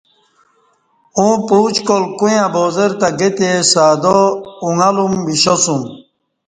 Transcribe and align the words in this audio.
اوں 1.17 1.33
بعوچکال 1.47 2.03
کویاں 2.17 2.47
بازارتہ 2.53 3.07
گہ 3.19 3.29
تے 3.37 3.49
سادا 3.71 4.17
اوݣہ 4.63 4.89
لوم 4.95 5.13
ویشاسوم 5.25 5.81